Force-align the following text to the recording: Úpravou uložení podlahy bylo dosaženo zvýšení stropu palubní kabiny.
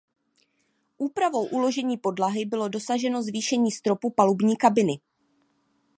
Úpravou 0.97 1.45
uložení 1.45 1.97
podlahy 1.97 2.45
bylo 2.45 2.67
dosaženo 2.67 3.23
zvýšení 3.23 3.71
stropu 3.71 4.09
palubní 4.09 4.57
kabiny. 4.57 4.97